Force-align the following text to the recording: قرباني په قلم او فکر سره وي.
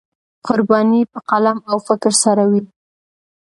قرباني 0.47 1.01
په 1.11 1.19
قلم 1.29 1.57
او 1.71 1.77
فکر 1.87 2.13
سره 2.23 2.43
وي. 2.51 2.61